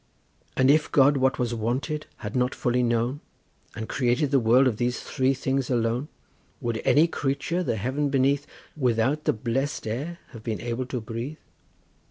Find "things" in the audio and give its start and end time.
5.35-5.69